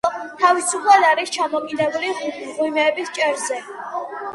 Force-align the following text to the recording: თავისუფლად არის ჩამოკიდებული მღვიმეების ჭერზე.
თავისუფლად 0.37 1.05
არის 1.11 1.35
ჩამოკიდებული 1.37 2.13
მღვიმეების 2.25 3.17
ჭერზე. 3.21 3.65